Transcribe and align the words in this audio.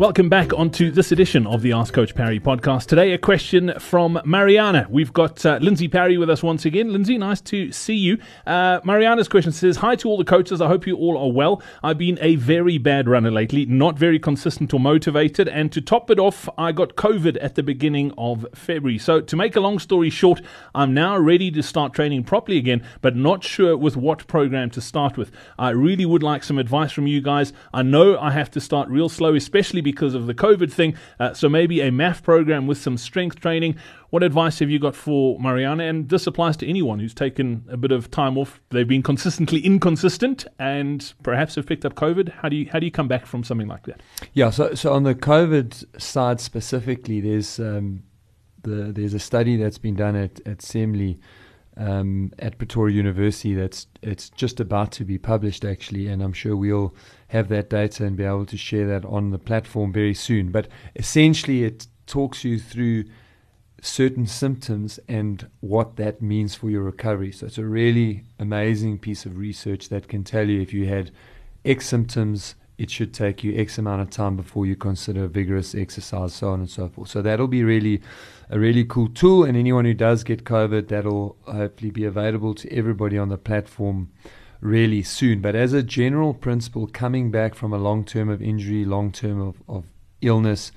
Welcome 0.00 0.30
back 0.30 0.54
onto 0.54 0.90
this 0.90 1.12
edition 1.12 1.46
of 1.46 1.60
the 1.60 1.72
Ask 1.72 1.92
Coach 1.92 2.14
Parry 2.14 2.40
podcast. 2.40 2.86
Today, 2.86 3.12
a 3.12 3.18
question 3.18 3.74
from 3.78 4.18
Mariana. 4.24 4.86
We've 4.88 5.12
got 5.12 5.44
uh, 5.44 5.58
Lindsey 5.60 5.88
Parry 5.88 6.16
with 6.16 6.30
us 6.30 6.42
once 6.42 6.64
again. 6.64 6.90
Lindsey, 6.90 7.18
nice 7.18 7.42
to 7.42 7.70
see 7.70 7.96
you. 7.96 8.16
Uh, 8.46 8.80
Mariana's 8.82 9.28
question 9.28 9.52
says 9.52 9.76
Hi 9.76 9.96
to 9.96 10.08
all 10.08 10.16
the 10.16 10.24
coaches. 10.24 10.62
I 10.62 10.68
hope 10.68 10.86
you 10.86 10.96
all 10.96 11.18
are 11.18 11.30
well. 11.30 11.62
I've 11.82 11.98
been 11.98 12.18
a 12.22 12.36
very 12.36 12.78
bad 12.78 13.10
runner 13.10 13.30
lately, 13.30 13.66
not 13.66 13.98
very 13.98 14.18
consistent 14.18 14.72
or 14.72 14.80
motivated. 14.80 15.48
And 15.48 15.70
to 15.72 15.82
top 15.82 16.10
it 16.10 16.18
off, 16.18 16.48
I 16.56 16.72
got 16.72 16.96
COVID 16.96 17.36
at 17.38 17.56
the 17.56 17.62
beginning 17.62 18.14
of 18.16 18.46
February. 18.54 18.96
So, 18.96 19.20
to 19.20 19.36
make 19.36 19.54
a 19.54 19.60
long 19.60 19.78
story 19.78 20.08
short, 20.08 20.40
I'm 20.74 20.94
now 20.94 21.18
ready 21.18 21.50
to 21.50 21.62
start 21.62 21.92
training 21.92 22.24
properly 22.24 22.56
again, 22.56 22.82
but 23.02 23.16
not 23.16 23.44
sure 23.44 23.76
with 23.76 23.98
what 23.98 24.26
program 24.26 24.70
to 24.70 24.80
start 24.80 25.18
with. 25.18 25.30
I 25.58 25.68
really 25.68 26.06
would 26.06 26.22
like 26.22 26.42
some 26.42 26.56
advice 26.56 26.90
from 26.90 27.06
you 27.06 27.20
guys. 27.20 27.52
I 27.74 27.82
know 27.82 28.18
I 28.18 28.30
have 28.30 28.50
to 28.52 28.62
start 28.62 28.88
real 28.88 29.10
slow, 29.10 29.34
especially 29.34 29.82
because 29.82 29.89
of 30.14 30.26
the 30.26 30.34
COVID 30.34 30.72
thing. 30.72 30.94
Uh, 31.18 31.34
so 31.34 31.48
maybe 31.48 31.80
a 31.80 31.90
MAF 31.90 32.22
program 32.22 32.66
with 32.66 32.78
some 32.78 32.96
strength 32.96 33.40
training. 33.40 33.76
What 34.10 34.22
advice 34.22 34.58
have 34.58 34.70
you 34.70 34.78
got 34.78 34.96
for 34.96 35.38
Mariana? 35.38 35.84
And 35.84 36.08
this 36.08 36.26
applies 36.26 36.56
to 36.58 36.68
anyone 36.68 36.98
who's 36.98 37.14
taken 37.14 37.64
a 37.68 37.76
bit 37.76 37.92
of 37.92 38.10
time 38.10 38.36
off. 38.36 38.60
They've 38.70 38.88
been 38.88 39.02
consistently 39.02 39.60
inconsistent 39.60 40.46
and 40.58 41.12
perhaps 41.22 41.54
have 41.54 41.66
picked 41.66 41.84
up 41.84 41.94
COVID. 41.94 42.30
How 42.30 42.48
do 42.48 42.56
you 42.56 42.68
how 42.70 42.78
do 42.78 42.86
you 42.86 42.92
come 42.92 43.08
back 43.08 43.26
from 43.26 43.44
something 43.44 43.68
like 43.68 43.84
that? 43.84 44.00
Yeah, 44.32 44.50
so 44.50 44.74
so 44.74 44.92
on 44.92 45.04
the 45.04 45.14
COVID 45.14 46.00
side 46.00 46.40
specifically, 46.40 47.20
there's 47.20 47.60
um, 47.60 48.02
the 48.62 48.92
there's 48.92 49.14
a 49.14 49.18
study 49.18 49.56
that's 49.56 49.78
been 49.78 49.94
done 49.94 50.16
at 50.16 50.40
at 50.46 50.58
SEMLI 50.58 51.18
um, 51.76 52.32
at 52.38 52.58
Pretoria 52.58 52.94
University. 52.94 53.54
That's 53.54 53.86
it's 54.02 54.30
just 54.30 54.60
about 54.60 54.92
to 54.92 55.04
be 55.04 55.18
published 55.18 55.64
actually, 55.64 56.06
and 56.08 56.22
I'm 56.22 56.32
sure 56.32 56.56
we'll 56.56 56.94
have 57.28 57.48
that 57.48 57.70
data 57.70 58.04
and 58.04 58.16
be 58.16 58.24
able 58.24 58.46
to 58.46 58.56
share 58.56 58.86
that 58.88 59.04
on 59.04 59.30
the 59.30 59.38
platform 59.38 59.92
very 59.92 60.14
soon. 60.14 60.50
But 60.50 60.68
essentially, 60.96 61.64
it 61.64 61.86
talks 62.06 62.44
you 62.44 62.58
through 62.58 63.04
certain 63.82 64.26
symptoms 64.26 65.00
and 65.08 65.48
what 65.60 65.96
that 65.96 66.20
means 66.20 66.54
for 66.54 66.68
your 66.70 66.82
recovery. 66.82 67.32
So 67.32 67.46
it's 67.46 67.58
a 67.58 67.64
really 67.64 68.24
amazing 68.38 68.98
piece 68.98 69.24
of 69.24 69.38
research 69.38 69.88
that 69.88 70.08
can 70.08 70.22
tell 70.24 70.48
you 70.48 70.60
if 70.60 70.74
you 70.74 70.86
had 70.86 71.10
X 71.64 71.86
symptoms 71.86 72.54
it 72.80 72.90
should 72.90 73.12
take 73.12 73.44
you 73.44 73.54
X 73.58 73.76
amount 73.76 74.00
of 74.00 74.08
time 74.08 74.36
before 74.36 74.64
you 74.64 74.74
consider 74.74 75.26
vigorous 75.26 75.74
exercise, 75.74 76.32
so 76.32 76.48
on 76.48 76.60
and 76.60 76.70
so 76.70 76.88
forth. 76.88 77.10
So 77.10 77.20
that'll 77.20 77.46
be 77.46 77.62
really 77.62 78.00
a 78.48 78.58
really 78.58 78.84
cool 78.86 79.08
tool. 79.10 79.44
And 79.44 79.54
anyone 79.54 79.84
who 79.84 79.92
does 79.92 80.24
get 80.24 80.44
COVID, 80.44 80.88
that'll 80.88 81.36
hopefully 81.42 81.90
be 81.90 82.06
available 82.06 82.54
to 82.54 82.72
everybody 82.72 83.18
on 83.18 83.28
the 83.28 83.36
platform 83.36 84.10
really 84.62 85.02
soon. 85.02 85.42
But 85.42 85.54
as 85.54 85.74
a 85.74 85.82
general 85.82 86.32
principle, 86.32 86.86
coming 86.86 87.30
back 87.30 87.54
from 87.54 87.74
a 87.74 87.78
long 87.78 88.02
term 88.02 88.30
of 88.30 88.40
injury, 88.40 88.86
long 88.86 89.12
term 89.12 89.42
of, 89.42 89.62
of 89.68 89.84
illness, 90.22 90.72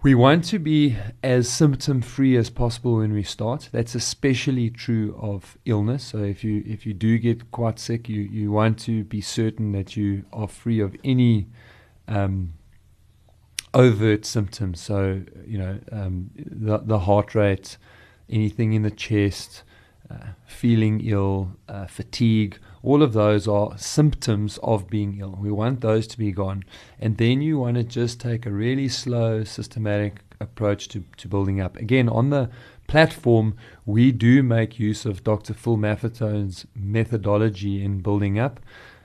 we 0.00 0.14
want 0.14 0.44
to 0.44 0.58
be 0.60 0.96
as 1.24 1.48
symptom 1.48 2.00
free 2.00 2.36
as 2.36 2.50
possible 2.50 2.96
when 2.96 3.12
we 3.12 3.24
start. 3.24 3.68
That's 3.72 3.94
especially 3.94 4.70
true 4.70 5.18
of 5.20 5.58
illness. 5.64 6.04
So 6.04 6.18
if 6.18 6.44
you 6.44 6.62
if 6.66 6.86
you 6.86 6.94
do 6.94 7.18
get 7.18 7.50
quite 7.50 7.78
sick, 7.80 8.08
you, 8.08 8.22
you 8.22 8.52
want 8.52 8.78
to 8.80 9.02
be 9.04 9.20
certain 9.20 9.72
that 9.72 9.96
you 9.96 10.24
are 10.32 10.46
free 10.46 10.78
of 10.80 10.94
any 11.02 11.48
um, 12.06 12.54
overt 13.74 14.24
symptoms. 14.24 14.80
So 14.80 15.22
you 15.44 15.58
know 15.58 15.80
um, 15.90 16.30
the 16.36 16.78
the 16.78 17.00
heart 17.00 17.34
rate, 17.34 17.76
anything 18.30 18.74
in 18.74 18.82
the 18.82 18.92
chest, 18.92 19.64
uh, 20.08 20.28
feeling 20.46 21.00
ill, 21.00 21.56
uh, 21.68 21.86
fatigue, 21.86 22.58
all 22.88 23.02
of 23.02 23.12
those 23.12 23.46
are 23.46 23.76
symptoms 23.76 24.58
of 24.62 24.88
being 24.88 25.18
ill. 25.20 25.36
We 25.38 25.50
want 25.50 25.82
those 25.82 26.06
to 26.06 26.16
be 26.16 26.32
gone. 26.32 26.64
And 26.98 27.18
then 27.18 27.42
you 27.42 27.58
want 27.58 27.76
to 27.76 27.84
just 27.84 28.18
take 28.18 28.46
a 28.46 28.50
really 28.50 28.88
slow, 28.88 29.44
systematic 29.44 30.20
approach 30.40 30.88
to, 30.88 31.04
to 31.18 31.28
building 31.28 31.60
up. 31.60 31.76
Again, 31.76 32.08
on 32.08 32.30
the 32.30 32.48
platform, 32.86 33.58
we 33.84 34.10
do 34.10 34.42
make 34.42 34.78
use 34.78 35.04
of 35.04 35.22
Dr. 35.22 35.52
Phil 35.52 35.76
Maffetone's 35.76 36.66
methodology 36.74 37.84
in 37.84 38.00
building 38.00 38.38
up. 38.38 38.58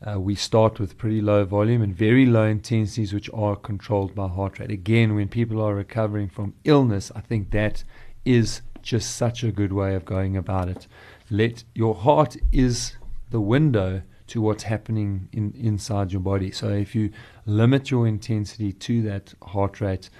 Uh, 0.00 0.18
we 0.18 0.34
start 0.34 0.80
with 0.80 0.96
pretty 0.96 1.20
low 1.20 1.44
volume 1.44 1.82
and 1.82 1.94
very 1.94 2.24
low 2.24 2.44
intensities, 2.44 3.12
which 3.12 3.28
are 3.34 3.56
controlled 3.56 4.14
by 4.14 4.26
heart 4.26 4.58
rate. 4.58 4.70
Again, 4.70 5.14
when 5.14 5.28
people 5.28 5.60
are 5.60 5.74
recovering 5.74 6.30
from 6.30 6.54
illness, 6.64 7.12
I 7.14 7.20
think 7.20 7.50
that 7.50 7.84
is 8.24 8.62
just 8.80 9.16
such 9.16 9.44
a 9.44 9.52
good 9.52 9.74
way 9.74 9.94
of 9.94 10.06
going 10.06 10.34
about 10.34 10.70
it. 10.70 10.86
Let 11.28 11.64
your 11.74 11.94
heart 11.94 12.38
is 12.52 12.96
the 13.30 13.40
window 13.40 14.02
to 14.28 14.40
what's 14.40 14.64
happening 14.64 15.28
in, 15.32 15.52
inside 15.56 16.12
your 16.12 16.20
body. 16.20 16.50
So 16.50 16.68
if 16.68 16.94
you 16.94 17.10
limit 17.44 17.90
your 17.90 18.06
intensity 18.06 18.72
to 18.72 19.02
that 19.02 19.34
heart 19.42 19.80
rate, 19.80 20.10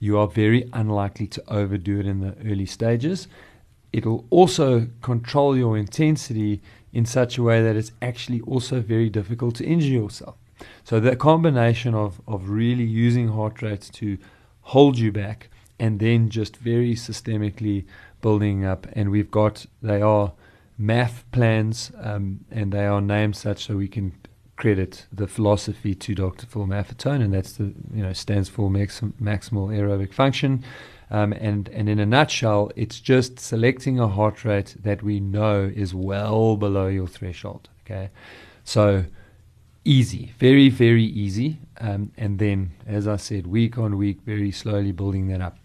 you 0.00 0.18
are 0.18 0.26
very 0.26 0.68
unlikely 0.72 1.26
to 1.28 1.42
overdo 1.48 2.00
it 2.00 2.06
in 2.06 2.20
the 2.20 2.36
early 2.44 2.66
stages. 2.66 3.28
It'll 3.92 4.26
also 4.30 4.88
control 5.02 5.56
your 5.56 5.78
intensity 5.78 6.60
in 6.92 7.04
such 7.04 7.38
a 7.38 7.42
way 7.42 7.62
that 7.62 7.76
it's 7.76 7.92
actually 8.02 8.40
also 8.42 8.80
very 8.80 9.08
difficult 9.08 9.54
to 9.56 9.64
injure 9.64 9.88
yourself. 9.88 10.36
So 10.82 11.00
the 11.00 11.16
combination 11.16 11.94
of, 11.94 12.20
of 12.26 12.48
really 12.48 12.84
using 12.84 13.28
heart 13.28 13.62
rates 13.62 13.88
to 13.90 14.18
hold 14.62 14.98
you 14.98 15.12
back 15.12 15.48
and 15.78 16.00
then 16.00 16.28
just 16.28 16.56
very 16.56 16.94
systemically 16.94 17.84
building 18.20 18.64
up. 18.64 18.86
And 18.92 19.10
we've 19.10 19.30
got, 19.30 19.66
they 19.82 20.00
are 20.00 20.32
MAF 20.80 21.22
plans 21.32 21.92
um, 22.00 22.44
and 22.50 22.72
they 22.72 22.86
are 22.86 23.00
named 23.00 23.36
such 23.36 23.66
so 23.66 23.76
we 23.76 23.88
can 23.88 24.12
credit 24.56 25.06
the 25.12 25.26
philosophy 25.26 25.94
to 25.94 26.14
Dr. 26.14 26.46
Phil 26.46 26.66
Maffetone, 26.66 27.22
and 27.22 27.34
that's 27.34 27.52
the, 27.52 27.74
you 27.92 28.02
know, 28.02 28.12
stands 28.12 28.48
for 28.48 28.70
maxim, 28.70 29.14
maximal 29.20 29.68
aerobic 29.68 30.12
function. 30.12 30.64
Um, 31.10 31.32
and, 31.32 31.68
and 31.68 31.88
in 31.88 31.98
a 31.98 32.06
nutshell, 32.06 32.70
it's 32.76 33.00
just 33.00 33.38
selecting 33.38 33.98
a 33.98 34.08
heart 34.08 34.44
rate 34.44 34.76
that 34.82 35.02
we 35.02 35.20
know 35.20 35.70
is 35.74 35.94
well 35.94 36.56
below 36.56 36.86
your 36.86 37.06
threshold. 37.06 37.68
Okay. 37.84 38.10
So, 38.64 39.04
easy, 39.84 40.32
very, 40.38 40.70
very 40.70 41.04
easy. 41.04 41.58
Um, 41.78 42.12
and 42.16 42.38
then, 42.38 42.72
as 42.86 43.06
I 43.06 43.16
said, 43.16 43.46
week 43.46 43.76
on 43.76 43.98
week, 43.98 44.20
very 44.24 44.50
slowly 44.50 44.92
building 44.92 45.28
that 45.28 45.40
up. 45.40 45.58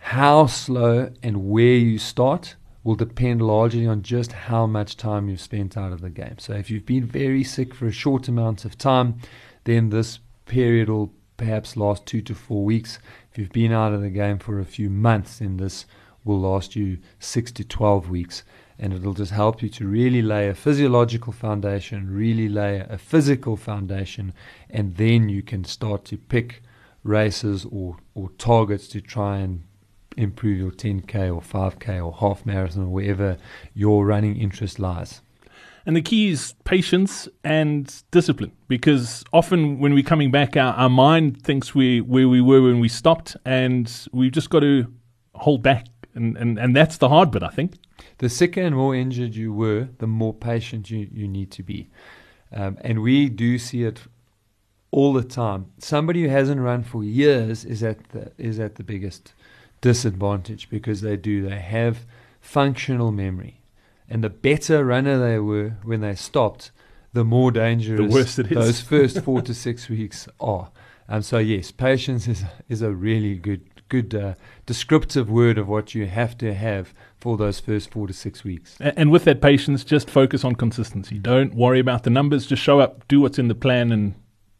How 0.00 0.46
slow 0.46 1.10
and 1.22 1.48
where 1.48 1.76
you 1.76 1.98
start 1.98 2.54
will 2.84 2.94
depend 2.94 3.42
largely 3.42 3.86
on 3.86 4.02
just 4.02 4.32
how 4.32 4.66
much 4.66 4.96
time 4.96 5.28
you've 5.28 5.40
spent 5.40 5.76
out 5.76 5.92
of 5.92 6.00
the 6.00 6.10
game. 6.10 6.36
So 6.38 6.54
if 6.54 6.70
you've 6.70 6.86
been 6.86 7.04
very 7.04 7.44
sick 7.44 7.74
for 7.74 7.86
a 7.86 7.92
short 7.92 8.28
amount 8.28 8.64
of 8.64 8.78
time, 8.78 9.18
then 9.64 9.90
this 9.90 10.20
period 10.46 10.88
will 10.88 11.12
perhaps 11.36 11.76
last 11.76 12.06
two 12.06 12.22
to 12.22 12.34
four 12.34 12.64
weeks. 12.64 12.98
If 13.30 13.38
you've 13.38 13.52
been 13.52 13.72
out 13.72 13.92
of 13.92 14.00
the 14.00 14.10
game 14.10 14.38
for 14.38 14.58
a 14.58 14.64
few 14.64 14.90
months, 14.90 15.38
then 15.38 15.56
this 15.56 15.86
will 16.24 16.40
last 16.40 16.76
you 16.76 16.98
six 17.18 17.50
to 17.52 17.64
12 17.64 18.08
weeks 18.08 18.44
and 18.78 18.92
it'll 18.92 19.14
just 19.14 19.32
help 19.32 19.60
you 19.60 19.68
to 19.68 19.86
really 19.86 20.22
lay 20.22 20.48
a 20.48 20.54
physiological 20.54 21.32
foundation, 21.32 22.08
really 22.08 22.48
lay 22.48 22.78
a 22.88 22.96
physical 22.96 23.56
foundation, 23.56 24.32
and 24.70 24.96
then 24.96 25.28
you 25.28 25.42
can 25.42 25.64
start 25.64 26.04
to 26.04 26.16
pick 26.16 26.62
races 27.02 27.66
or, 27.72 27.96
or 28.14 28.30
targets 28.38 28.86
to 28.88 29.00
try 29.00 29.38
and 29.38 29.64
improve 30.18 30.58
your 30.58 30.70
10K 30.70 31.34
or 31.34 31.40
5K 31.40 32.04
or 32.04 32.12
half 32.12 32.44
marathon 32.44 32.84
or 32.84 32.88
wherever 32.88 33.38
your 33.74 34.04
running 34.04 34.36
interest 34.36 34.78
lies. 34.78 35.22
And 35.86 35.96
the 35.96 36.02
key 36.02 36.28
is 36.28 36.54
patience 36.64 37.28
and 37.44 38.02
discipline 38.10 38.52
because 38.66 39.24
often 39.32 39.78
when 39.78 39.94
we're 39.94 40.02
coming 40.02 40.30
back, 40.30 40.56
our, 40.56 40.74
our 40.74 40.90
mind 40.90 41.42
thinks 41.42 41.74
we 41.74 42.02
where 42.02 42.28
we 42.28 42.42
were 42.42 42.60
when 42.60 42.78
we 42.78 42.88
stopped, 42.88 43.36
and 43.46 43.90
we've 44.12 44.32
just 44.32 44.50
got 44.50 44.60
to 44.60 44.92
hold 45.34 45.62
back. 45.62 45.86
And, 46.14 46.36
and, 46.36 46.58
and 46.58 46.76
that's 46.76 46.98
the 46.98 47.08
hard 47.08 47.30
bit, 47.30 47.42
I 47.42 47.48
think. 47.48 47.74
The 48.18 48.28
sicker 48.28 48.60
and 48.60 48.76
more 48.76 48.94
injured 48.94 49.34
you 49.34 49.52
were, 49.52 49.88
the 49.98 50.06
more 50.06 50.34
patient 50.34 50.90
you, 50.90 51.08
you 51.10 51.26
need 51.26 51.50
to 51.52 51.62
be. 51.62 51.88
Um, 52.52 52.76
and 52.82 53.00
we 53.00 53.28
do 53.28 53.58
see 53.58 53.84
it 53.84 54.00
all 54.90 55.12
the 55.12 55.22
time. 55.22 55.66
Somebody 55.78 56.22
who 56.22 56.28
hasn't 56.28 56.60
run 56.60 56.82
for 56.82 57.04
years 57.04 57.64
is 57.64 57.82
at 57.82 58.08
the, 58.10 58.32
is 58.36 58.58
at 58.58 58.74
the 58.74 58.82
biggest 58.82 59.32
disadvantage 59.80 60.68
because 60.70 61.00
they 61.00 61.16
do. 61.16 61.48
They 61.48 61.60
have 61.60 62.06
functional 62.40 63.12
memory. 63.12 63.60
And 64.08 64.24
the 64.24 64.30
better 64.30 64.84
runner 64.84 65.18
they 65.18 65.38
were 65.38 65.76
when 65.82 66.00
they 66.00 66.14
stopped, 66.14 66.70
the 67.12 67.24
more 67.24 67.50
dangerous 67.50 68.00
the 68.00 68.14
worse 68.14 68.38
it 68.38 68.46
is. 68.46 68.54
those 68.54 68.80
first 68.94 69.22
four 69.22 69.42
to 69.42 69.54
six 69.54 69.88
weeks 69.88 70.28
are. 70.40 70.70
And 71.06 71.24
so, 71.24 71.38
yes, 71.38 71.70
patience 71.70 72.28
is, 72.28 72.44
is 72.68 72.82
a 72.82 72.92
really 72.92 73.36
good 73.36 73.62
good 73.88 74.14
uh, 74.14 74.34
descriptive 74.66 75.30
word 75.30 75.58
of 75.58 75.66
what 75.66 75.94
you 75.94 76.06
have 76.06 76.36
to 76.38 76.52
have 76.54 76.92
for 77.16 77.36
those 77.36 77.58
first 77.58 77.90
four 77.90 78.06
to 78.06 78.12
six 78.12 78.44
weeks. 78.44 78.76
And 78.80 79.10
with 79.10 79.24
that 79.24 79.40
patience, 79.40 79.82
just 79.82 80.10
focus 80.10 80.44
on 80.44 80.54
consistency. 80.54 81.18
Don't 81.18 81.54
worry 81.54 81.80
about 81.80 82.02
the 82.02 82.10
numbers. 82.10 82.46
Just 82.46 82.62
show 82.62 82.80
up, 82.80 83.08
do 83.08 83.20
what's 83.20 83.38
in 83.38 83.48
the 83.48 83.54
plan, 83.54 83.90
and 83.90 84.14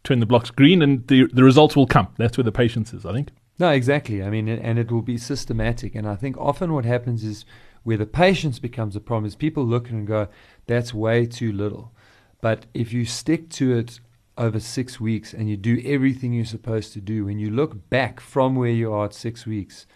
turn 0.05 0.21
the 0.21 0.27
blocks 0.27 0.51
green, 0.51 0.83
and 0.83 1.07
the 1.09 1.27
the 1.33 1.45
results 1.45 1.77
will 1.77 1.87
come. 1.87 2.09
That's 2.17 2.37
where 2.37 2.45
the 2.45 2.53
patience 2.53 2.93
is, 2.95 3.05
I 3.05 3.13
think. 3.13 3.29
No, 3.59 3.71
exactly. 3.71 4.23
I 4.23 4.31
mean, 4.31 4.49
and 4.49 4.79
it 4.79 4.93
will 4.93 5.03
be 5.03 5.19
systematic. 5.19 5.95
And 5.95 6.07
I 6.07 6.15
think 6.15 6.37
often 6.39 6.73
what 6.73 6.85
happens 6.85 7.25
is 7.25 7.45
where 7.83 7.97
the 7.97 8.07
patience 8.07 8.59
becomes 8.59 8.95
a 8.95 9.01
problem 9.01 9.25
is 9.27 9.35
people 9.35 9.65
look 9.65 9.91
and 9.91 10.07
go, 10.07 10.29
"That's 10.67 10.95
way 10.95 11.27
too 11.27 11.53
little." 11.53 11.93
But 12.41 12.67
if 12.73 12.93
you 12.93 13.05
stick 13.05 13.49
to 13.51 13.77
it 13.77 14.01
over 14.37 14.61
six 14.61 15.01
weeks 15.01 15.35
and 15.35 15.51
you 15.51 15.57
do 15.57 15.83
everything 15.85 16.33
you're 16.33 16.45
supposed 16.45 16.93
to 16.93 17.01
do, 17.01 17.25
when 17.25 17.41
you 17.41 17.51
look 17.51 17.91
back 17.91 18.21
from 18.21 18.55
where 18.55 18.71
you 18.71 18.93
are 18.93 19.07
at 19.07 19.15
six 19.15 19.45
weeks, 19.47 19.87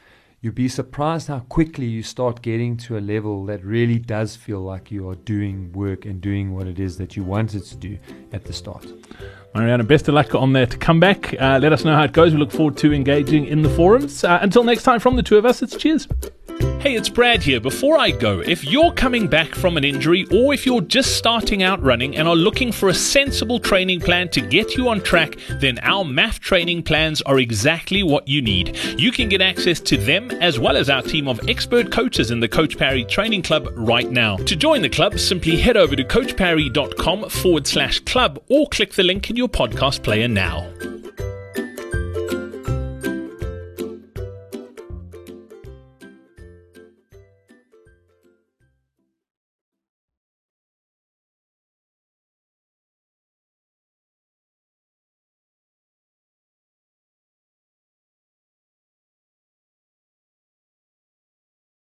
you'll 0.42 0.52
be 0.52 0.68
surprised 0.68 1.28
how 1.28 1.38
quickly 1.38 1.86
you 1.86 2.02
start 2.02 2.42
getting 2.42 2.76
to 2.76 2.98
a 2.98 3.00
level 3.00 3.46
that 3.46 3.64
really 3.64 3.98
does 3.98 4.34
feel 4.34 4.60
like 4.60 4.90
you 4.90 5.08
are 5.08 5.14
doing 5.14 5.72
work 5.72 6.04
and 6.04 6.20
doing 6.20 6.52
what 6.52 6.66
it 6.66 6.80
is 6.80 6.98
that 6.98 7.16
you 7.16 7.22
wanted 7.22 7.64
to 7.64 7.76
do 7.76 7.96
at 8.32 8.44
the 8.44 8.52
start. 8.52 8.84
Mariana, 9.54 9.84
best 9.84 10.08
of 10.08 10.14
luck 10.14 10.34
on 10.34 10.52
that 10.54 10.80
comeback. 10.80 11.40
Uh, 11.40 11.60
let 11.62 11.72
us 11.72 11.84
know 11.84 11.94
how 11.94 12.02
it 12.02 12.12
goes. 12.12 12.32
We 12.32 12.40
look 12.40 12.50
forward 12.50 12.76
to 12.78 12.92
engaging 12.92 13.46
in 13.46 13.62
the 13.62 13.68
forums. 13.70 14.24
Uh, 14.24 14.40
until 14.42 14.64
next 14.64 14.82
time, 14.82 14.98
from 14.98 15.14
the 15.14 15.22
two 15.22 15.38
of 15.38 15.46
us, 15.46 15.62
it's 15.62 15.76
cheers. 15.76 16.08
Hey, 16.82 16.96
it's 16.96 17.08
Brad 17.08 17.44
here. 17.44 17.61
Before 17.61 17.96
I 17.96 18.11
go, 18.11 18.40
if 18.40 18.64
you're 18.64 18.90
coming 18.94 19.29
back 19.29 19.55
from 19.55 19.76
an 19.76 19.84
injury 19.84 20.26
or 20.32 20.52
if 20.52 20.67
you're 20.67 20.81
just 20.81 21.17
starting 21.17 21.62
out 21.62 21.81
running 21.81 22.17
and 22.17 22.26
are 22.26 22.34
looking 22.34 22.73
for 22.73 22.88
a 22.88 22.94
sensible 22.94 23.61
training 23.61 24.00
plan 24.00 24.29
to 24.31 24.40
get 24.40 24.76
you 24.76 24.88
on 24.88 25.00
track, 25.00 25.37
then 25.61 25.79
our 25.82 26.02
MAF 26.02 26.40
training 26.40 26.82
plans 26.82 27.23
are 27.23 27.38
exactly 27.38 28.02
what 28.02 28.26
you 28.26 28.43
need. 28.43 28.76
You 28.99 29.12
can 29.12 29.29
get 29.29 29.40
access 29.40 29.79
to 29.79 29.96
them 29.96 30.32
as 30.32 30.58
well 30.58 30.76
as 30.76 30.90
our 30.90 31.02
team 31.02 31.29
of 31.29 31.49
expert 31.49 31.93
coaches 31.93 32.32
in 32.32 32.40
the 32.40 32.49
Coach 32.49 32.76
Parry 32.76 33.05
Training 33.05 33.43
Club 33.43 33.69
right 33.76 34.11
now. 34.11 34.37
To 34.38 34.56
join 34.56 34.82
the 34.82 34.90
club, 34.90 35.20
simply 35.20 35.61
head 35.61 35.76
over 35.76 35.94
to 35.94 36.02
coachparry.com 36.02 37.28
forward 37.28 37.69
slash 37.69 38.00
club 38.00 38.43
or 38.49 38.67
click 38.70 38.94
the 38.94 39.05
link 39.05 39.31
in 39.31 39.37
your 39.37 39.49
podcast 39.49 40.02
player 40.02 40.26
now. 40.26 40.69